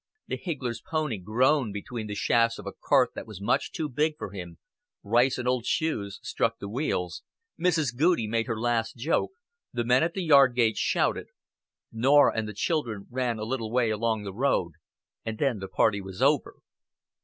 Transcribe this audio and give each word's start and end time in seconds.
The 0.25 0.37
higgler's 0.37 0.81
pony 0.81 1.19
groaned 1.19 1.73
between 1.73 2.07
the 2.07 2.15
shafts 2.15 2.57
of 2.57 2.65
a 2.65 2.71
cart 2.83 3.11
that 3.13 3.27
was 3.27 3.39
much 3.39 3.71
too 3.71 3.87
big 3.87 4.17
for 4.17 4.31
him; 4.31 4.57
rice 5.03 5.37
and 5.37 5.47
old 5.47 5.67
shoes 5.67 6.19
struck 6.23 6.57
the 6.57 6.67
wheels; 6.67 7.21
Mrs. 7.61 7.95
Goudie 7.95 8.25
made 8.25 8.47
her 8.47 8.59
last 8.59 8.97
joke; 8.97 9.33
the 9.71 9.83
men 9.85 10.01
at 10.01 10.15
the 10.15 10.23
yard 10.23 10.55
gate 10.55 10.77
shouted; 10.77 11.27
Norah 11.91 12.35
and 12.35 12.47
the 12.47 12.55
children 12.55 13.05
ran 13.11 13.37
a 13.37 13.43
little 13.43 13.71
way 13.71 13.91
along 13.91 14.23
the 14.23 14.33
road 14.33 14.71
and 15.23 15.37
then 15.37 15.59
the 15.59 15.67
party 15.67 16.01
was 16.01 16.19
over. 16.19 16.55